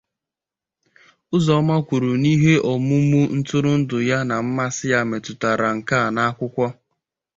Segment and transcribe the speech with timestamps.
[1.37, 6.67] Uzoma kwuru n'ihe omumu ntụrụndụ ya na mmasị ya metụtara nkà na akwụkwọ.